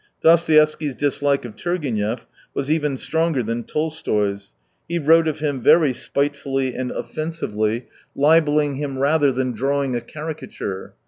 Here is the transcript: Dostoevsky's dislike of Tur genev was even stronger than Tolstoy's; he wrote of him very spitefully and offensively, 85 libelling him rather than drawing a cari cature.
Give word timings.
Dostoevsky's 0.23 0.95
dislike 0.95 1.45
of 1.45 1.55
Tur 1.55 1.77
genev 1.77 2.21
was 2.55 2.71
even 2.71 2.97
stronger 2.97 3.43
than 3.43 3.61
Tolstoy's; 3.63 4.55
he 4.89 4.97
wrote 4.97 5.27
of 5.27 5.41
him 5.41 5.61
very 5.61 5.93
spitefully 5.93 6.73
and 6.73 6.89
offensively, 6.89 7.73
85 8.15 8.15
libelling 8.15 8.75
him 8.77 8.97
rather 8.97 9.31
than 9.31 9.51
drawing 9.51 9.95
a 9.95 10.01
cari 10.01 10.33
cature. 10.33 10.93